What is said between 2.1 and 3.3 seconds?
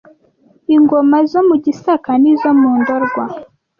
n’izo mu Ndorwa